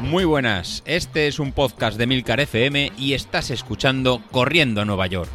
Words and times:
Muy 0.00 0.24
buenas, 0.24 0.82
este 0.86 1.26
es 1.26 1.38
un 1.40 1.52
podcast 1.52 1.98
de 1.98 2.06
Milcar 2.06 2.40
FM 2.40 2.92
y 2.96 3.14
estás 3.14 3.50
escuchando 3.50 4.22
Corriendo 4.30 4.80
a 4.80 4.84
Nueva 4.84 5.06
York. 5.08 5.28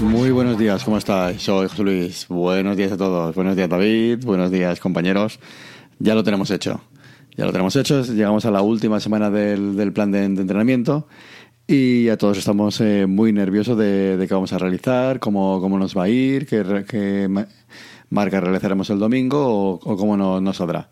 Muy 0.00 0.30
buenos 0.30 0.58
días, 0.58 0.82
¿cómo 0.82 0.96
estáis? 0.96 1.42
Soy 1.42 1.68
José 1.68 1.82
Luis. 1.82 2.26
Buenos 2.28 2.76
días 2.76 2.90
a 2.92 2.96
todos. 2.96 3.34
Buenos 3.34 3.54
días 3.54 3.68
David, 3.68 4.24
buenos 4.24 4.50
días 4.50 4.80
compañeros. 4.80 5.38
Ya 5.98 6.14
lo 6.14 6.24
tenemos 6.24 6.50
hecho. 6.50 6.80
Ya 7.36 7.44
lo 7.44 7.52
tenemos 7.52 7.76
hecho. 7.76 8.02
Llegamos 8.02 8.44
a 8.46 8.50
la 8.50 8.62
última 8.62 8.98
semana 8.98 9.30
del, 9.30 9.92
plan 9.92 10.10
de, 10.10 10.24
entrenamiento 10.24 11.06
y 11.70 12.08
a 12.08 12.18
todos 12.18 12.36
estamos 12.36 12.80
eh, 12.80 13.06
muy 13.06 13.32
nerviosos 13.32 13.78
de, 13.78 14.24
qué 14.26 14.34
vamos 14.34 14.52
a 14.52 14.58
realizar, 14.58 15.20
cómo, 15.20 15.60
cómo 15.60 15.78
nos 15.78 15.96
va 15.96 16.04
a 16.04 16.08
ir, 16.08 16.44
qué, 16.44 17.46
marca 18.08 18.40
realizaremos 18.40 18.90
el 18.90 18.98
domingo 18.98 19.74
o, 19.74 19.96
cómo 19.96 20.16
nos 20.16 20.56
saldrá. 20.56 20.90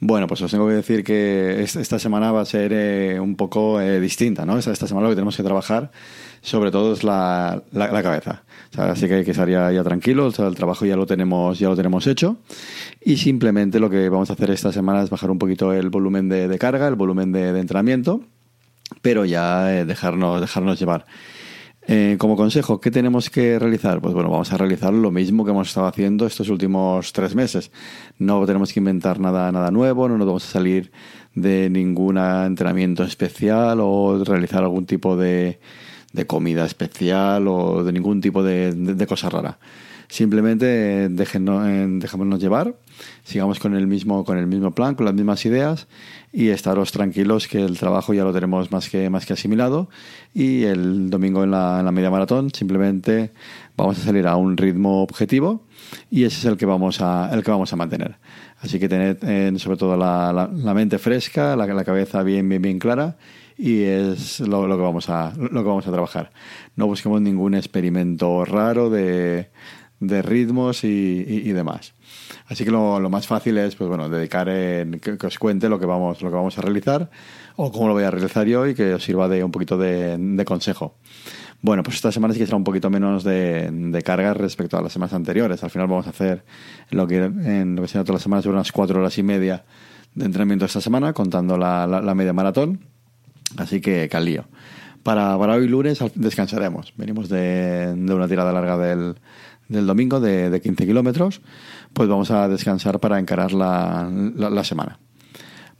Bueno, 0.00 0.26
pues 0.26 0.42
os 0.42 0.50
tengo 0.50 0.66
que 0.66 0.74
decir 0.74 1.04
que 1.04 1.62
esta 1.62 1.98
semana 2.00 2.32
va 2.32 2.40
a 2.40 2.44
ser 2.44 2.72
eh, 2.74 3.20
un 3.20 3.36
poco 3.36 3.80
eh, 3.80 4.00
distinta, 4.00 4.44
¿no? 4.44 4.58
Esta, 4.58 4.74
semana 4.74 5.04
lo 5.04 5.10
que 5.10 5.16
tenemos 5.16 5.36
que 5.36 5.44
trabajar, 5.44 5.92
sobre 6.40 6.72
todo, 6.72 6.94
es 6.94 7.04
la, 7.04 7.62
la, 7.70 8.02
cabeza. 8.02 8.42
así 8.78 9.06
que 9.06 9.14
hay 9.14 9.24
que 9.24 9.30
estar 9.30 9.48
ya, 9.48 9.84
tranquilo, 9.84 10.26
el 10.26 10.54
trabajo 10.56 10.86
ya 10.86 10.96
lo 10.96 11.06
tenemos, 11.06 11.58
ya 11.58 11.68
lo 11.68 11.76
tenemos 11.76 12.08
hecho. 12.08 12.38
Y 13.04 13.18
simplemente 13.18 13.78
lo 13.78 13.88
que 13.90 14.08
vamos 14.08 14.30
a 14.30 14.32
hacer 14.32 14.50
esta 14.50 14.72
semana 14.72 15.02
es 15.02 15.10
bajar 15.10 15.30
un 15.30 15.38
poquito 15.38 15.72
el 15.72 15.88
volumen 15.88 16.28
de, 16.28 16.58
carga, 16.58 16.88
el 16.88 16.96
volumen 16.96 17.30
de, 17.30 17.56
entrenamiento, 17.60 18.22
pero 19.02 19.24
ya 19.24 19.74
eh, 19.74 19.84
dejarnos, 19.84 20.40
dejarnos 20.40 20.78
llevar. 20.78 21.06
Eh, 21.86 22.16
como 22.18 22.36
consejo, 22.36 22.80
¿qué 22.80 22.90
tenemos 22.90 23.30
que 23.30 23.58
realizar? 23.58 24.00
Pues 24.00 24.14
bueno, 24.14 24.30
vamos 24.30 24.52
a 24.52 24.56
realizar 24.56 24.92
lo 24.92 25.10
mismo 25.10 25.44
que 25.44 25.50
hemos 25.50 25.68
estado 25.68 25.86
haciendo 25.86 26.26
estos 26.26 26.48
últimos 26.48 27.12
tres 27.12 27.34
meses. 27.34 27.72
No 28.18 28.44
tenemos 28.46 28.72
que 28.72 28.80
inventar 28.80 29.18
nada, 29.18 29.50
nada 29.50 29.70
nuevo, 29.70 30.08
no 30.08 30.18
nos 30.18 30.26
vamos 30.26 30.46
a 30.46 30.52
salir 30.52 30.92
de 31.34 31.70
ningún 31.70 32.18
entrenamiento 32.18 33.02
especial 33.02 33.78
o 33.80 34.22
realizar 34.24 34.62
algún 34.62 34.86
tipo 34.86 35.16
de, 35.16 35.58
comida 36.26 36.64
especial 36.66 37.48
o 37.48 37.82
de 37.82 37.92
ningún 37.92 38.20
tipo 38.20 38.42
de, 38.42 39.06
cosa 39.08 39.30
rara. 39.30 39.58
Simplemente 40.10 41.08
déjenos, 41.08 41.68
eh, 41.68 41.86
dejémonos 41.88 42.40
llevar, 42.40 42.74
sigamos 43.22 43.60
con 43.60 43.76
el 43.76 43.86
mismo, 43.86 44.24
con 44.24 44.38
el 44.38 44.48
mismo 44.48 44.72
plan, 44.72 44.96
con 44.96 45.06
las 45.06 45.14
mismas 45.14 45.46
ideas 45.46 45.86
y 46.32 46.48
estaros 46.48 46.90
tranquilos 46.90 47.46
que 47.46 47.64
el 47.64 47.78
trabajo 47.78 48.12
ya 48.12 48.24
lo 48.24 48.32
tenemos 48.32 48.72
más 48.72 48.88
que, 48.88 49.08
más 49.08 49.24
que 49.24 49.34
asimilado 49.34 49.88
y 50.34 50.64
el 50.64 51.10
domingo 51.10 51.44
en 51.44 51.52
la, 51.52 51.78
en 51.78 51.84
la 51.84 51.92
media 51.92 52.10
maratón 52.10 52.50
simplemente 52.52 53.30
vamos 53.76 54.00
a 54.00 54.02
salir 54.02 54.26
a 54.26 54.34
un 54.34 54.56
ritmo 54.56 55.00
objetivo 55.00 55.64
y 56.10 56.24
ese 56.24 56.38
es 56.38 56.44
el 56.44 56.56
que 56.56 56.66
vamos 56.66 57.00
a, 57.00 57.30
el 57.32 57.44
que 57.44 57.52
vamos 57.52 57.72
a 57.72 57.76
mantener. 57.76 58.16
Así 58.60 58.80
que 58.80 58.88
tened 58.88 59.16
eh, 59.22 59.56
sobre 59.58 59.76
todo 59.76 59.96
la, 59.96 60.32
la, 60.52 60.74
mente 60.74 60.98
fresca, 60.98 61.54
la, 61.54 61.66
la, 61.66 61.84
cabeza 61.84 62.24
bien, 62.24 62.48
bien, 62.48 62.60
bien 62.60 62.80
clara 62.80 63.16
y 63.56 63.82
es 63.82 64.40
lo, 64.40 64.66
lo, 64.66 64.76
que 64.76 64.82
vamos 64.82 65.08
a, 65.08 65.32
lo 65.36 65.62
que 65.62 65.68
vamos 65.68 65.86
a 65.86 65.92
trabajar. 65.92 66.32
No 66.74 66.88
busquemos 66.88 67.20
ningún 67.20 67.54
experimento 67.54 68.44
raro 68.44 68.90
de, 68.90 69.50
de 70.00 70.22
ritmos 70.22 70.84
y, 70.84 70.88
y 70.88 71.52
demás. 71.52 71.94
Así 72.50 72.64
que 72.64 72.72
lo, 72.72 72.98
más 73.08 73.28
fácil 73.28 73.58
es, 73.58 73.76
pues 73.76 73.88
bueno, 73.88 74.08
dedicar 74.08 74.48
en, 74.48 74.98
que, 74.98 75.16
os 75.24 75.38
cuente 75.38 75.68
lo 75.68 75.78
que 75.78 75.86
vamos, 75.86 76.20
lo 76.20 76.30
que 76.30 76.34
vamos 76.34 76.58
a 76.58 76.62
realizar 76.62 77.08
o 77.54 77.70
cómo 77.70 77.86
lo 77.86 77.94
voy 77.94 78.02
a 78.02 78.10
realizar 78.10 78.44
yo 78.44 78.66
y 78.66 78.74
que 78.74 78.94
os 78.94 79.04
sirva 79.04 79.28
de 79.28 79.44
un 79.44 79.52
poquito 79.52 79.78
de, 79.78 80.42
consejo. 80.44 80.96
Bueno, 81.62 81.84
pues 81.84 81.96
esta 81.96 82.10
semana 82.10 82.34
sí 82.34 82.40
que 82.40 82.46
será 82.46 82.56
un 82.56 82.64
poquito 82.64 82.90
menos 82.90 83.22
de, 83.22 84.02
carga 84.04 84.34
respecto 84.34 84.76
a 84.76 84.82
las 84.82 84.92
semanas 84.92 85.14
anteriores. 85.14 85.62
Al 85.62 85.70
final 85.70 85.86
vamos 85.86 86.08
a 86.08 86.10
hacer 86.10 86.44
lo 86.90 87.06
que 87.06 87.18
en 87.18 87.76
lo 87.76 87.82
que 87.82 87.88
será 87.88 88.02
todas 88.02 88.16
las 88.16 88.22
semanas 88.22 88.46
unas 88.46 88.72
cuatro 88.72 88.98
horas 88.98 89.16
y 89.18 89.22
media 89.22 89.64
de 90.14 90.24
entrenamiento 90.24 90.64
esta 90.64 90.80
semana, 90.80 91.12
contando 91.12 91.56
la, 91.56 92.14
media 92.16 92.32
maratón. 92.32 92.80
Así 93.58 93.80
que 93.80 94.08
calío. 94.08 94.46
Para, 95.02 95.38
para 95.38 95.54
hoy 95.54 95.68
lunes 95.68 95.98
descansaremos. 96.14 96.92
Venimos 96.96 97.28
de, 97.28 97.94
una 97.96 98.28
tirada 98.28 98.52
larga 98.52 98.76
del, 98.76 99.16
domingo 99.68 100.20
de, 100.20 100.50
de 100.50 100.60
15 100.60 100.86
kilómetros 100.86 101.40
pues 101.92 102.08
vamos 102.08 102.30
a 102.30 102.48
descansar 102.48 103.00
para 103.00 103.18
encarar 103.18 103.52
la, 103.52 104.08
la, 104.10 104.64
semana. 104.64 104.98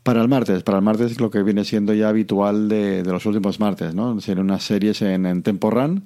Para 0.02 0.22
el 0.22 0.28
martes, 0.28 0.62
para 0.62 0.78
el 0.78 0.84
martes 0.84 1.20
lo 1.20 1.30
que 1.30 1.42
viene 1.42 1.64
siendo 1.64 1.94
ya 1.94 2.08
habitual 2.08 2.68
de, 2.68 3.02
de 3.02 3.12
los 3.12 3.26
últimos 3.26 3.60
martes, 3.60 3.94
¿no? 3.94 4.20
Serán 4.20 4.44
unas 4.44 4.64
series 4.64 5.02
en, 5.02 5.26
en, 5.26 5.42
tempo 5.42 5.70
run 5.70 6.04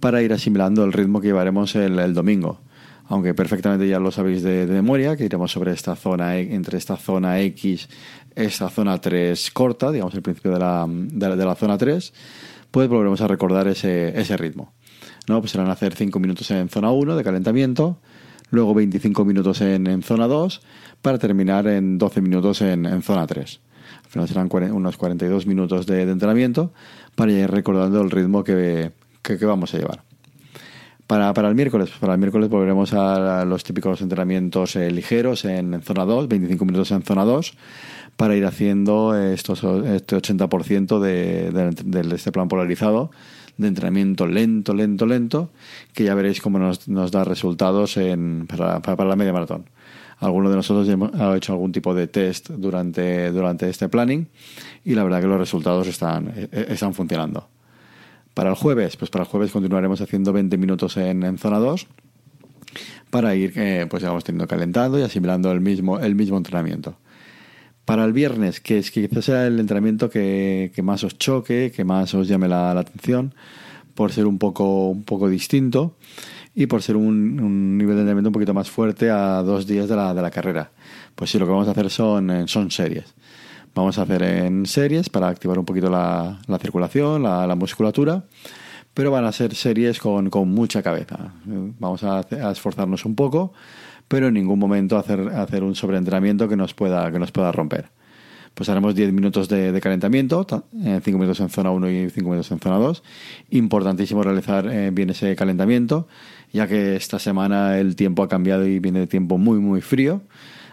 para 0.00 0.22
ir 0.22 0.32
asimilando 0.32 0.84
el 0.84 0.92
ritmo 0.92 1.20
que 1.20 1.28
llevaremos 1.28 1.74
el 1.76 2.14
domingo. 2.14 2.60
Aunque 3.10 3.34
perfectamente 3.34 3.88
ya 3.88 3.98
lo 3.98 4.12
sabéis 4.12 4.44
de, 4.44 4.66
memoria, 4.66 5.16
que 5.16 5.24
iremos 5.24 5.50
sobre 5.50 5.72
esta 5.72 5.96
zona, 5.96 6.38
e, 6.38 6.54
entre 6.54 6.78
esta 6.78 6.96
zona 6.96 7.40
X, 7.40 7.88
esta 8.36 8.70
zona 8.70 9.00
3 9.00 9.50
corta, 9.50 9.90
digamos 9.90 10.14
el 10.14 10.22
principio 10.22 10.52
de 10.52 10.60
la, 10.60 10.86
de 10.88 11.44
la, 11.44 11.56
zona 11.56 11.76
3, 11.76 12.12
pues 12.70 12.88
volveremos 12.88 13.20
a 13.20 13.26
recordar 13.26 13.66
ese, 13.66 14.16
ese 14.18 14.36
ritmo. 14.36 14.72
¿no? 15.26 15.40
Pues 15.40 15.50
serán 15.50 15.70
hacer 15.70 15.96
5 15.96 16.20
minutos 16.20 16.52
en 16.52 16.68
zona 16.68 16.92
1 16.92 17.16
de 17.16 17.24
calentamiento, 17.24 17.98
luego 18.50 18.74
25 18.74 19.24
minutos 19.24 19.60
en, 19.60 20.02
zona 20.04 20.28
2 20.28 20.60
para 21.02 21.18
terminar 21.18 21.66
en 21.66 21.98
12 21.98 22.20
minutos 22.20 22.62
en, 22.62 23.02
zona 23.02 23.26
3. 23.26 23.60
Al 24.04 24.10
final 24.10 24.28
serán 24.28 24.48
unos 24.72 24.96
42 24.96 25.46
minutos 25.46 25.84
de, 25.84 26.02
entrenamiento 26.02 26.72
para 27.16 27.32
ir 27.32 27.50
recordando 27.50 28.00
el 28.02 28.10
ritmo 28.12 28.44
que, 28.44 28.92
vamos 29.42 29.74
a 29.74 29.78
llevar. 29.78 30.09
Para, 31.10 31.48
el 31.48 31.56
miércoles, 31.56 31.90
para 31.98 32.12
el 32.12 32.20
miércoles 32.20 32.48
volveremos 32.48 32.92
a 32.92 33.44
los 33.44 33.64
típicos 33.64 34.00
entrenamientos 34.00 34.76
eh, 34.76 34.92
ligeros 34.92 35.44
en, 35.44 35.82
zona 35.82 36.04
2, 36.04 36.28
25 36.28 36.64
minutos 36.64 36.92
en 36.92 37.02
zona 37.02 37.24
2, 37.24 37.54
para 38.16 38.36
ir 38.36 38.46
haciendo 38.46 39.20
estos, 39.20 39.64
este 39.64 40.16
80% 40.16 41.00
de, 41.00 41.50
de, 41.50 42.14
este 42.14 42.30
plan 42.30 42.46
polarizado 42.46 43.10
de 43.56 43.66
entrenamiento 43.66 44.28
lento, 44.28 44.72
lento, 44.72 45.04
lento, 45.04 45.50
que 45.94 46.04
ya 46.04 46.14
veréis 46.14 46.40
cómo 46.40 46.60
nos, 46.60 47.10
da 47.10 47.24
resultados 47.24 47.96
en, 47.96 48.46
para, 48.46 48.78
para, 48.78 49.04
la 49.08 49.16
media 49.16 49.32
maratón. 49.32 49.64
Algunos 50.20 50.50
de 50.50 50.56
nosotros 50.58 51.12
ha 51.18 51.36
hecho 51.36 51.54
algún 51.54 51.72
tipo 51.72 51.92
de 51.92 52.06
test 52.06 52.50
durante, 52.50 53.32
durante 53.32 53.68
este 53.68 53.88
planning 53.88 54.28
y 54.84 54.94
la 54.94 55.02
verdad 55.02 55.20
que 55.22 55.26
los 55.26 55.40
resultados 55.40 55.88
están, 55.88 56.28
e, 56.36 56.48
e, 56.52 56.72
están 56.72 56.94
funcionando. 56.94 57.48
Para 58.34 58.50
el 58.50 58.56
jueves, 58.56 58.96
pues 58.96 59.10
para 59.10 59.24
el 59.24 59.30
jueves 59.30 59.50
continuaremos 59.50 60.00
haciendo 60.00 60.32
20 60.32 60.56
minutos 60.56 60.96
en, 60.96 61.38
zona 61.38 61.58
2 61.58 61.86
para 63.10 63.34
ir, 63.34 63.52
eh, 63.56 63.86
pues 63.90 64.02
digamos, 64.02 64.22
teniendo 64.22 64.46
calentando 64.46 64.98
y 64.98 65.02
asimilando 65.02 65.50
el 65.50 65.60
mismo, 65.60 65.98
el 65.98 66.14
mismo 66.14 66.36
entrenamiento 66.36 66.96
para 67.90 68.04
el 68.04 68.12
viernes, 68.12 68.60
que 68.60 68.78
es 68.78 68.92
que 68.92 69.08
quizás 69.08 69.24
sea 69.24 69.48
el 69.48 69.58
entrenamiento 69.58 70.08
que, 70.10 70.70
más 70.80 71.02
os 71.02 71.18
choque, 71.18 71.72
que 71.74 71.82
más 71.82 72.14
os 72.14 72.28
llame 72.28 72.46
la, 72.46 72.70
atención, 72.70 73.34
por 73.94 74.12
ser 74.12 74.26
un 74.26 74.38
poco, 74.38 74.90
un 74.90 75.02
poco 75.02 75.28
distinto 75.28 75.96
y 76.54 76.66
por 76.66 76.82
ser 76.82 76.94
un, 76.94 77.76
nivel 77.76 77.96
de 77.96 78.02
entrenamiento 78.02 78.28
un 78.28 78.34
poquito 78.34 78.54
más 78.54 78.70
fuerte 78.70 79.10
a 79.10 79.42
dos 79.42 79.66
días 79.66 79.88
de 79.88 79.96
la, 79.96 80.14
de 80.14 80.22
la 80.22 80.30
carrera. 80.30 80.70
Pues 81.16 81.30
sí, 81.30 81.38
lo 81.40 81.46
que 81.46 81.50
vamos 81.50 81.66
a 81.66 81.72
hacer 81.72 81.90
son, 81.90 82.30
eh, 82.30 82.44
son 82.46 82.70
series. 82.70 83.12
Vamos 83.80 83.98
a 83.98 84.02
hacer 84.02 84.22
en 84.22 84.66
series 84.66 85.08
para 85.08 85.28
activar 85.28 85.58
un 85.58 85.64
poquito 85.64 85.88
la, 85.88 86.38
circulación, 86.60 87.22
la, 87.22 87.54
musculatura, 87.54 88.24
pero 88.92 89.10
van 89.10 89.24
a 89.24 89.32
ser 89.32 89.54
series 89.54 89.98
con, 89.98 90.28
mucha 90.48 90.82
cabeza. 90.82 91.32
Vamos 91.44 92.04
a 92.04 92.20
esforzarnos 92.50 93.06
un 93.06 93.14
poco 93.14 93.52
pero 94.10 94.26
en 94.26 94.34
ningún 94.34 94.58
momento 94.58 94.98
hacer, 94.98 95.62
un 95.62 95.76
sobreentrenamiento 95.76 96.48
que 96.48 96.56
nos 96.56 96.74
pueda, 96.74 97.12
que 97.12 97.20
nos 97.20 97.30
pueda 97.30 97.52
romper. 97.52 97.90
Pues 98.54 98.68
haremos 98.68 98.96
10 98.96 99.12
minutos 99.12 99.48
de, 99.48 99.80
calentamiento, 99.80 100.44
5 100.48 100.64
eh, 100.82 101.12
minutos 101.12 101.38
en 101.38 101.48
zona 101.48 101.70
1 101.70 101.90
y 101.90 102.10
5 102.10 102.28
minutos 102.28 102.50
en 102.50 102.58
zona 102.58 102.76
2. 102.78 103.04
Importantísimo 103.50 104.24
realizar 104.24 104.66
eh, 104.66 104.90
bien 104.92 105.10
ese 105.10 105.36
calentamiento, 105.36 106.08
ya 106.52 106.66
que 106.66 106.96
esta 106.96 107.20
semana 107.20 107.78
el 107.78 107.94
tiempo 107.94 108.24
ha 108.24 108.28
cambiado 108.28 108.66
y 108.66 108.80
viene 108.80 108.98
de 108.98 109.06
tiempo 109.06 109.38
muy, 109.38 109.60
muy 109.60 109.80
frío. 109.80 110.22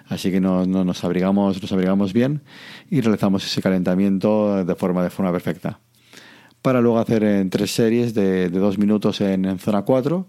Así 0.09 0.31
que 0.31 0.39
no, 0.39 0.65
nos, 0.65 1.03
abrigamos, 1.03 1.61
nos 1.61 1.71
abrigamos 1.71 2.13
bien 2.13 2.41
y 2.89 3.01
realizamos 3.01 3.45
ese 3.45 3.61
calentamiento 3.61 4.63
de 4.63 4.75
forma, 4.75 5.03
de 5.03 5.09
forma 5.09 5.31
perfecta. 5.31 5.79
Para 6.61 6.81
luego 6.81 6.99
hacer 6.99 7.23
en 7.23 7.49
tres 7.49 7.71
series 7.71 8.13
de, 8.13 8.49
2 8.49 8.77
minutos 8.77 9.21
en, 9.21 9.59
zona 9.59 9.83
4, 9.83 10.27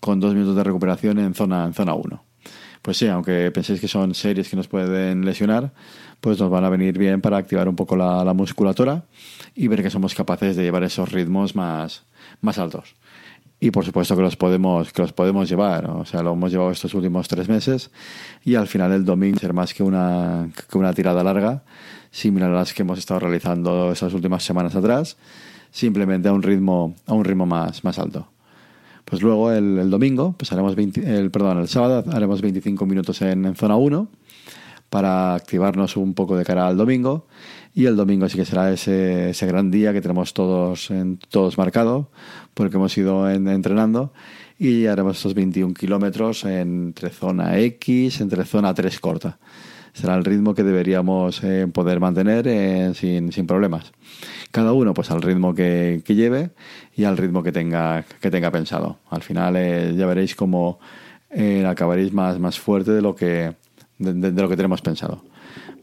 con 0.00 0.20
2 0.20 0.34
minutos 0.34 0.56
de 0.56 0.64
recuperación 0.64 1.18
en 1.18 1.34
zona, 1.34 1.64
en 1.64 1.74
zona 1.74 1.94
1 1.94 2.24
pues 2.82 2.96
sí, 2.96 3.06
aunque 3.08 3.50
penséis 3.50 3.80
que 3.80 3.88
son 3.88 4.14
series 4.14 4.48
que 4.48 4.56
nos 4.56 4.68
pueden 4.68 5.24
lesionar, 5.24 5.72
pues 6.20 6.38
nos 6.38 6.50
van 6.50 6.64
a 6.64 6.70
venir 6.70 6.96
bien 6.96 7.20
para 7.20 7.36
activar 7.36 7.68
un 7.68 7.76
poco 7.76 7.96
la, 7.96 8.32
musculatura 8.32 9.04
y 9.54 9.68
ver 9.68 9.82
que 9.82 9.90
somos 9.90 10.14
capaces 10.14 10.56
de 10.56 10.62
llevar 10.62 10.84
esos 10.84 11.12
ritmos 11.12 11.54
más, 11.54 12.04
más 12.40 12.58
altos. 12.58 12.94
Y 13.62 13.70
por 13.70 13.84
supuesto 13.84 14.16
que 14.16 14.22
los 14.22 14.36
podemos, 14.36 14.90
que 14.90 15.02
los 15.02 15.12
podemos 15.12 15.48
llevar, 15.48 15.90
o 15.90 16.06
sea, 16.06 16.22
lo 16.22 16.32
hemos 16.32 16.50
llevado 16.50 16.70
estos 16.70 16.94
últimos 16.94 17.28
tres 17.28 17.46
meses 17.46 17.90
y 18.42 18.54
al 18.54 18.66
final 18.66 18.90
el 18.92 19.04
domingo 19.04 19.38
ser 19.38 19.52
más 19.52 19.74
que 19.74 19.82
una, 19.82 20.48
que 20.70 20.78
una 20.78 20.94
tirada 20.94 21.22
larga, 21.22 21.62
similar 22.10 22.50
a 22.50 22.54
las 22.54 22.72
que 22.72 22.82
hemos 22.82 22.98
estado 22.98 23.20
realizando 23.20 23.92
esas 23.92 24.14
últimas 24.14 24.42
semanas 24.44 24.74
atrás, 24.74 25.18
simplemente 25.70 26.30
a 26.30 26.32
un 26.32 26.42
ritmo, 26.42 26.94
a 27.06 27.12
un 27.12 27.22
ritmo 27.22 27.44
más, 27.44 27.84
más 27.84 27.98
alto. 27.98 28.28
Pues 29.04 29.20
luego 29.20 29.52
el, 29.52 29.90
domingo, 29.90 30.34
pues 30.38 30.50
haremos 30.52 30.74
20, 30.74 31.18
el, 31.18 31.30
perdón, 31.30 31.58
el 31.58 31.68
sábado 31.68 32.04
haremos 32.12 32.40
25 32.40 32.86
minutos 32.86 33.20
en, 33.20 33.44
en 33.44 33.56
zona 33.56 33.76
1 33.76 34.08
para 34.90 35.34
activarnos 35.34 35.96
un 35.96 36.14
poco 36.14 36.36
de 36.36 36.44
cara 36.44 36.66
al 36.66 36.76
domingo. 36.76 37.26
Y 37.72 37.86
el 37.86 37.96
domingo 37.96 38.28
sí 38.28 38.36
que 38.36 38.44
será 38.44 38.72
ese, 38.72 39.30
ese 39.30 39.46
gran 39.46 39.70
día 39.70 39.92
que 39.92 40.00
tenemos 40.00 40.34
todos, 40.34 40.90
en, 40.90 41.18
todos 41.30 41.56
marcado, 41.56 42.10
porque 42.52 42.76
hemos 42.76 42.96
ido 42.98 43.30
entrenando. 43.30 44.12
Y 44.58 44.86
haremos 44.86 45.16
estos 45.16 45.34
21 45.34 45.72
kilómetros 45.72 46.44
entre 46.44 47.10
zona 47.10 47.58
X, 47.58 48.20
entre 48.20 48.44
zona 48.44 48.74
3 48.74 49.00
corta. 49.00 49.38
Será 49.92 50.14
el 50.16 50.24
ritmo 50.24 50.54
que 50.54 50.62
deberíamos 50.62 51.42
eh, 51.42 51.66
poder 51.72 51.98
mantener 52.00 52.46
eh, 52.46 52.92
sin, 52.94 53.32
sin, 53.32 53.46
problemas. 53.46 53.92
Cada 54.50 54.72
uno 54.72 54.94
pues 54.94 55.10
al 55.10 55.22
ritmo 55.22 55.54
que, 55.54 56.02
que, 56.04 56.14
lleve 56.14 56.50
y 56.94 57.04
al 57.04 57.16
ritmo 57.16 57.42
que 57.42 57.52
tenga, 57.52 58.04
que 58.20 58.30
tenga 58.30 58.50
pensado. 58.50 58.98
Al 59.08 59.22
final 59.22 59.56
eh, 59.56 59.94
ya 59.96 60.06
veréis 60.06 60.34
cómo 60.34 60.78
acabaréis 61.64 62.12
más, 62.12 62.40
más 62.40 62.58
fuerte 62.58 62.90
de 62.90 63.02
lo 63.02 63.14
que, 63.14 63.54
de, 64.00 64.32
lo 64.32 64.48
que 64.48 64.56
tenemos 64.56 64.82
pensado. 64.82 65.22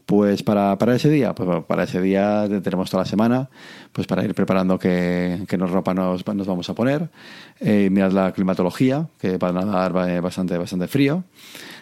Pues 0.06 0.42
para, 0.42 0.78
para, 0.78 0.94
ese 0.94 1.10
día, 1.10 1.34
pues 1.34 1.64
para 1.66 1.84
ese 1.84 2.00
día 2.00 2.48
tenemos 2.62 2.90
toda 2.90 3.02
la 3.02 3.08
semana, 3.08 3.50
pues 3.92 4.06
para 4.06 4.24
ir 4.24 4.34
preparando 4.34 4.78
qué, 4.78 5.44
qué 5.46 5.56
ropa 5.58 5.92
nos, 5.92 6.26
nos, 6.26 6.46
vamos 6.46 6.70
a 6.70 6.74
poner, 6.74 7.10
eh, 7.60 7.90
mirad 7.90 8.12
la 8.12 8.32
climatología, 8.32 9.06
que 9.18 9.36
va 9.36 9.48
a 9.48 9.52
dar 9.52 10.22
bastante, 10.22 10.56
bastante 10.56 10.88
frío. 10.88 11.24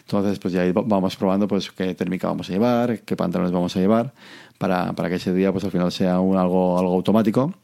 Entonces, 0.01 0.41
pues 0.41 0.55
ya 0.55 0.65
vamos 0.73 1.17
probando 1.17 1.47
pues 1.47 1.71
qué 1.71 1.95
térmica 1.95 2.27
vamos 2.27 2.51
a 2.51 2.53
llevar, 2.53 3.01
qué 3.01 3.17
pantalones 3.17 3.53
vamos 3.53 3.77
a 3.77 3.81
llevar, 3.81 4.13
para, 4.59 4.93
para 4.93 5.09
que 5.09 5.17
ese 5.17 5.33
día 5.33 5.53
pues 5.53 5.65
al 5.65 5.71
final 5.71 5.93
sea 5.93 6.19
un, 6.19 6.37
algo, 6.37 6.79
algo 6.79 6.95
automático 6.95 7.55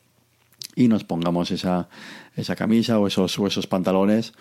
y 0.75 0.89
nos 0.89 1.05
pongamos 1.05 1.51
esa, 1.51 1.89
esa 2.37 2.57
camisa 2.57 2.99
o 2.99 3.07
esos, 3.07 3.39
o 3.39 3.47
esos 3.47 3.67
pantalones 3.67 4.33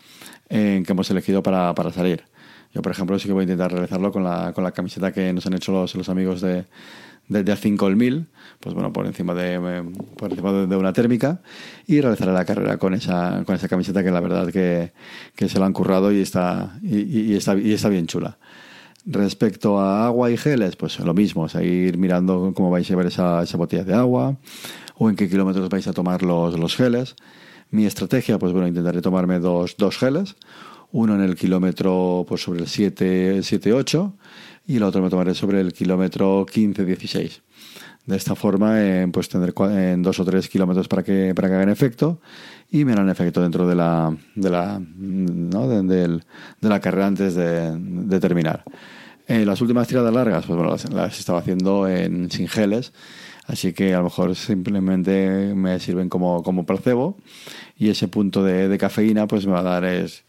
eh, 0.50 0.84
que 0.86 0.92
hemos 0.92 1.10
elegido 1.10 1.44
para, 1.44 1.74
para 1.76 1.92
salir. 1.92 2.24
Yo, 2.74 2.82
por 2.82 2.92
ejemplo, 2.92 3.20
sí 3.20 3.28
que 3.28 3.34
voy 3.34 3.42
a 3.42 3.44
intentar 3.44 3.72
realizarlo 3.72 4.12
con 4.12 4.24
la, 4.24 4.54
con 4.54 4.64
la 4.64 4.72
camiseta 4.72 5.12
que 5.12 5.34
nos 5.34 5.46
han 5.46 5.54
hecho 5.54 5.72
los, 5.72 5.94
los 5.96 6.08
amigos 6.10 6.42
de, 6.42 6.66
de, 7.28 7.44
de 7.44 7.54
A5 7.54 7.88
el 7.88 7.96
1000, 7.96 8.28
pues 8.60 8.76
bueno, 8.76 8.92
por 8.94 9.06
encima 9.06 9.34
de, 9.34 9.56
eh, 9.56 9.84
por 10.18 10.32
encima 10.32 10.52
de 10.52 10.76
una 10.76 10.94
térmica 10.94 11.42
y 11.88 12.02
realizaré 12.02 12.32
la 12.32 12.46
carrera 12.46 12.78
con 12.78 12.94
esa, 12.94 13.44
con 13.46 13.56
esa 13.56 13.68
camiseta 13.68 14.04
que 14.04 14.12
la 14.12 14.20
verdad 14.20 14.52
que, 14.52 14.92
que 15.36 15.50
se 15.50 15.60
la 15.60 15.66
han 15.66 15.74
currado 15.74 16.12
y 16.12 16.22
está, 16.22 16.78
y, 16.82 17.34
está, 17.36 17.56
y 17.56 17.74
está 17.74 17.90
bien 17.90 18.08
chula. 18.08 18.38
Respecto 19.06 19.80
a 19.80 20.06
agua 20.06 20.30
y 20.30 20.38
geles, 20.38 20.76
pues 20.76 21.00
lo 21.00 21.14
mismo, 21.14 21.50
seguir 21.50 21.98
mirando 21.98 22.52
cómo 22.54 22.70
vais 22.70 22.86
a 22.88 22.90
llevar 22.90 23.08
esa, 23.08 23.42
esa 23.42 23.58
botella 23.58 23.84
de 23.84 23.96
agua 23.96 24.38
o 24.96 25.10
en 25.10 25.16
qué 25.16 25.28
kilómetros 25.28 25.70
vais 25.70 25.88
a 25.88 25.94
tomar 25.94 26.22
los, 26.22 26.60
los 26.60 26.76
geles. 26.76 27.16
Mi 27.72 27.86
estrategia, 27.86 28.38
pues 28.38 28.52
bueno, 28.52 28.68
intentaré 28.68 29.02
tomarme 29.02 29.40
dos, 29.40 29.76
dos 29.78 29.98
geles, 29.98 30.36
uno 30.92 31.16
en 31.16 31.22
el 31.22 31.36
kilómetro 31.36 32.26
pues 32.28 32.42
sobre 32.42 32.62
el 32.62 32.68
7, 32.68 33.42
7 33.44 33.74
8 33.74 34.14
y 34.68 34.78
el 34.78 34.84
otro 34.84 35.02
me 35.02 35.10
tomaré 35.10 35.34
sobre 35.34 35.62
el 35.62 35.74
kilómetro 35.74 36.46
15, 36.50 36.86
16. 36.86 37.42
De 38.06 38.18
esta 38.18 38.36
forma, 38.36 38.82
eh, 38.82 39.08
pues 39.12 39.30
tendré 39.30 39.54
en 39.92 40.02
dos 40.02 40.20
o 40.20 40.26
tres 40.26 40.50
kilómetros 40.50 40.88
para 40.88 41.04
que, 41.04 41.34
para 41.36 41.50
que 41.50 41.56
hagan 41.56 41.70
efecto 41.70 42.20
y 42.72 42.84
me 42.84 42.94
harán 42.94 43.10
efecto 43.10 43.42
dentro 43.42 43.68
de 43.68 43.76
la, 43.76 44.16
de 44.34 44.50
la, 44.50 44.80
¿no? 44.80 45.68
de, 45.68 46.08
de, 46.08 46.70
la 46.70 46.80
carrera 46.80 47.08
antes 47.08 47.36
de, 47.36 48.20
terminar. 48.20 48.64
Eh, 49.28 49.46
las 49.46 49.62
últimas 49.62 49.88
tiradas 49.88 50.14
largas, 50.14 50.46
pues 50.46 50.58
bueno, 50.58 50.72
las, 50.72 50.92
las, 50.92 51.20
estaba 51.20 51.40
haciendo 51.40 51.88
en 51.88 52.32
sin 52.32 52.48
geles, 52.48 52.92
así 53.46 53.74
que 53.74 53.94
a 53.94 53.98
lo 53.98 54.06
mejor 54.06 54.36
simplemente 54.36 55.54
me 55.56 55.80
sirven 55.80 56.10
como, 56.10 56.44
como 56.44 56.66
placebo 56.66 57.18
y 57.78 57.90
ese 57.90 58.08
punto 58.08 58.44
de, 58.44 58.78
cafeína 58.78 59.28
pues 59.28 59.46
me 59.46 59.54
va 59.54 59.60
a 59.60 59.64
dar 59.64 59.86
es, 59.86 60.24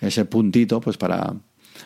ese 0.00 0.24
puntito 0.24 0.80
pues 0.80 0.96
para 0.96 1.34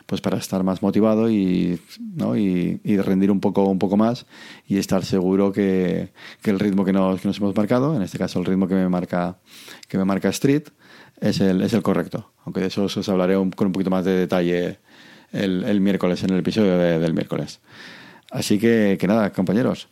pues 0.07 0.21
para 0.21 0.39
estar 0.39 0.63
más 0.65 0.83
motivado 0.83 1.31
y, 1.31 1.81
¿no? 2.15 2.37
y, 2.37 2.81
y, 2.83 2.97
rendir 2.99 3.31
un 3.31 3.41
poco, 3.41 3.65
un 3.65 3.79
poco 3.79 3.97
más 3.97 4.27
y 4.67 4.79
estar 4.79 5.05
seguro 5.05 5.53
que, 5.53 6.13
que 6.43 6.51
el 6.51 6.59
ritmo 6.59 6.85
que 6.85 6.93
nos, 6.93 7.21
que 7.21 7.29
nos, 7.29 7.39
hemos 7.39 7.55
marcado, 7.55 7.95
en 7.95 8.03
este 8.03 8.19
caso 8.19 8.39
el 8.39 8.47
ritmo 8.47 8.69
que 8.69 8.75
me 8.75 8.89
marca, 8.89 9.39
que 9.87 9.99
me 9.99 10.05
marca 10.05 10.29
Street, 10.31 10.65
es 11.21 11.41
el, 11.41 11.63
es 11.63 11.73
el 11.73 11.83
correcto. 11.83 12.33
Aunque 12.45 12.61
de 12.61 12.69
eso 12.69 12.85
os 12.85 13.09
hablaré 13.09 13.35
con 13.35 13.67
un 13.67 13.73
poquito 13.73 13.91
más 13.91 14.05
de 14.05 14.13
detalle 14.13 14.79
el, 15.33 15.65
el 15.65 15.81
miércoles, 15.81 16.23
en 16.23 16.31
el 16.31 16.39
episodio 16.41 16.79
de, 16.79 16.99
del 16.99 17.15
miércoles. 17.15 17.61
Así 18.31 18.59
que, 18.59 18.97
que 19.01 19.07
nada, 19.07 19.33
compañeros. 19.33 19.89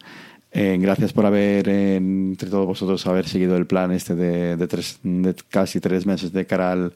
Eh, 0.53 0.79
gracias 0.81 1.13
por 1.13 1.27
haber, 1.27 1.69
eh, 1.69 1.97
entre 1.97 2.49
todos 2.49 2.67
vosotros, 2.67 3.07
haber 3.07 3.29
seguido 3.29 3.57
el 3.57 3.67
plan 3.67 3.93
este 3.93 4.15
de, 4.15 4.57
de, 4.57 4.67
tres, 4.67 4.99
de 5.03 5.35
casi 5.51 5.81
tres 5.81 6.07
meses 6.07 6.33
de 6.33 6.47
cara 6.47 6.73
al, 6.73 6.95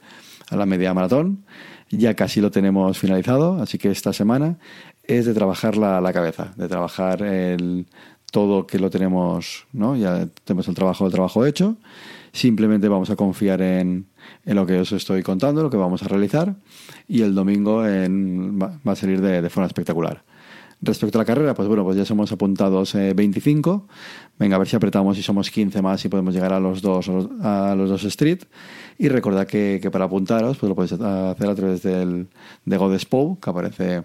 a 0.48 0.56
la 0.56 0.66
media 0.66 0.94
maratón. 0.94 1.44
Ya 1.90 2.14
casi 2.14 2.40
lo 2.40 2.50
tenemos 2.50 2.98
finalizado, 2.98 3.60
así 3.60 3.76
que 3.76 3.90
esta 3.90 4.12
semana 4.12 4.58
es 5.02 5.26
de 5.26 5.34
trabajar 5.34 5.76
la, 5.76 6.00
la 6.00 6.12
cabeza, 6.12 6.52
de 6.56 6.68
trabajar 6.68 7.22
el, 7.22 7.86
todo 8.30 8.66
que 8.66 8.78
lo 8.78 8.90
tenemos, 8.90 9.66
¿no? 9.72 9.96
Ya 9.96 10.28
tenemos 10.44 10.68
el 10.68 10.74
trabajo, 10.74 11.06
el 11.06 11.12
trabajo 11.12 11.44
hecho. 11.44 11.76
Simplemente 12.32 12.88
vamos 12.88 13.10
a 13.10 13.16
confiar 13.16 13.60
en, 13.60 14.06
en 14.46 14.56
lo 14.56 14.66
que 14.66 14.78
os 14.78 14.92
estoy 14.92 15.22
contando, 15.22 15.62
lo 15.62 15.70
que 15.70 15.76
vamos 15.76 16.02
a 16.02 16.08
realizar, 16.08 16.54
y 17.08 17.22
el 17.22 17.34
domingo 17.34 17.78
va, 17.78 18.78
va, 18.86 18.92
a 18.92 18.96
salir 18.96 19.20
de, 19.20 19.42
de 19.42 19.50
forma 19.50 19.66
espectacular. 19.66 20.22
Respecto 20.82 21.18
a 21.18 21.20
la 21.20 21.24
carrera, 21.26 21.52
pues 21.52 21.68
bueno, 21.68 21.84
pues 21.84 21.98
ya 21.98 22.06
somos 22.06 22.32
apuntados 22.32 22.94
eh, 22.94 23.12
25. 23.12 23.86
Venga, 24.38 24.56
a 24.56 24.58
ver 24.58 24.66
si 24.66 24.76
apretamos 24.76 25.18
y 25.18 25.22
somos 25.22 25.50
15 25.50 25.82
más 25.82 26.02
y 26.06 26.08
podemos 26.08 26.32
llegar 26.32 26.54
a 26.54 26.60
los 26.60 26.80
dos, 26.80 27.10
a 27.42 27.74
los 27.76 27.90
dos 27.90 28.04
street. 28.04 28.44
Y 28.96 29.08
recordad 29.08 29.46
que, 29.46 29.86
para 29.92 30.06
apuntaros, 30.06 30.56
pues 30.56 30.68
lo 30.68 30.74
podéis 30.74 30.92
hacer 30.92 31.48
a 31.50 31.54
través 31.54 31.82
del, 31.82 32.28
de 32.64 32.76
Godespo, 32.78 33.38
que 33.42 33.50
aparece 33.50 34.04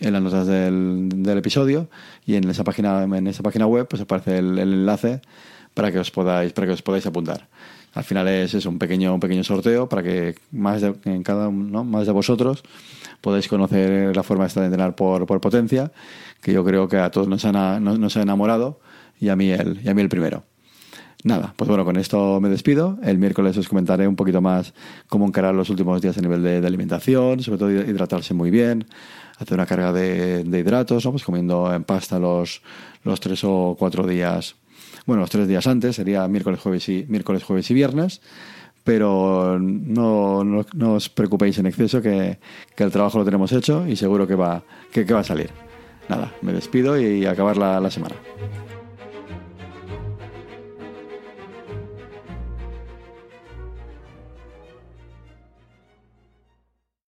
en 0.00 0.12
las 0.12 0.20
notas 0.20 0.48
del, 0.48 1.08
del, 1.14 1.38
episodio. 1.38 1.88
Y 2.24 2.34
en 2.34 2.50
esa 2.50 2.64
página, 2.64 3.04
en 3.04 3.26
esa 3.28 3.44
página 3.44 3.68
web, 3.68 3.86
pues 3.88 4.02
aparece 4.02 4.38
el 4.38 4.58
enlace 4.58 5.20
para 5.76 5.92
que 5.92 5.98
os 6.00 6.10
podáis, 6.10 6.56
para 6.56 6.66
que 6.66 6.72
os 6.72 6.80
podáis 6.80 7.04
apuntar. 7.04 7.48
Al 7.92 8.02
final 8.02 8.26
es, 8.28 8.54
es 8.54 8.64
un 8.64 8.78
pequeño, 8.78 9.12
un 9.12 9.20
pequeño 9.20 9.44
sorteo 9.44 9.88
para 9.90 10.02
que 10.02 10.34
más 10.50 10.80
de, 10.80 10.94
en 11.04 11.22
cada, 11.22 11.50
¿no? 11.50 11.84
más 11.84 12.06
de 12.06 12.12
vosotros 12.12 12.62
podéis 13.20 13.46
conocer 13.46 14.16
la 14.16 14.22
forma 14.22 14.46
esta 14.46 14.60
de 14.60 14.66
entrenar 14.66 14.96
por, 14.96 15.26
por 15.26 15.38
potencia, 15.38 15.92
que 16.40 16.54
yo 16.54 16.64
creo 16.64 16.88
que 16.88 16.96
a 16.96 17.10
todos 17.10 17.28
nos, 17.28 17.44
han, 17.44 17.84
nos, 17.84 17.98
nos 17.98 18.16
ha 18.16 18.22
enamorado 18.22 18.80
y 19.20 19.28
a, 19.28 19.36
mí 19.36 19.50
el, 19.50 19.80
y 19.84 19.88
a 19.88 19.94
mí 19.94 20.00
el 20.00 20.08
primero. 20.08 20.44
Nada, 21.24 21.52
pues 21.56 21.68
bueno, 21.68 21.84
con 21.84 21.96
esto 21.98 22.40
me 22.40 22.48
despido. 22.48 22.98
El 23.02 23.18
miércoles 23.18 23.56
os 23.58 23.68
comentaré 23.68 24.08
un 24.08 24.16
poquito 24.16 24.40
más 24.40 24.72
cómo 25.08 25.26
encarar 25.26 25.54
los 25.54 25.68
últimos 25.68 26.00
días 26.00 26.16
a 26.16 26.22
nivel 26.22 26.42
de, 26.42 26.66
alimentación, 26.66 27.42
sobre 27.42 27.58
todo 27.58 27.70
hidratarse 27.70 28.32
muy 28.32 28.50
bien, 28.50 28.86
hacer 29.38 29.54
una 29.54 29.66
carga 29.66 29.92
de, 29.92 30.42
de 30.42 30.58
hidratos, 30.58 31.04
¿no? 31.04 31.10
pues 31.10 31.24
comiendo 31.24 31.72
en 31.74 31.84
pasta 31.84 32.18
los, 32.18 32.62
los 33.02 33.20
tres 33.20 33.44
o 33.44 33.76
cuatro 33.78 34.06
días, 34.06 34.56
bueno, 35.06 35.20
los 35.20 35.30
tres 35.30 35.48
días 35.48 35.66
antes, 35.66 35.96
sería 35.96 36.26
miércoles, 36.28 36.60
jueves 36.60 36.88
y, 36.88 37.06
miércoles, 37.08 37.44
jueves 37.44 37.70
y 37.70 37.74
viernes 37.74 38.20
pero 38.84 39.58
no, 39.58 40.44
no, 40.44 40.92
os 40.92 41.08
preocupéis 41.08 41.58
en 41.58 41.66
exceso 41.66 42.00
que, 42.00 42.38
que, 42.76 42.84
el 42.84 42.92
trabajo 42.92 43.18
lo 43.18 43.24
tenemos 43.24 43.50
hecho 43.50 43.84
y 43.84 43.96
seguro 43.96 44.28
que 44.28 44.36
va, 44.36 44.62
que, 44.92 45.04
que 45.04 45.12
va 45.12 45.20
a 45.20 45.24
salir. 45.24 45.50
Nada, 46.08 46.32
me 46.40 46.52
despido 46.52 46.96
y 47.00 47.26
acabar 47.26 47.56
la, 47.56 47.80
la 47.80 47.90
semana. 47.90 48.14